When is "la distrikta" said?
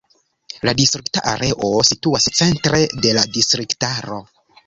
0.67-1.21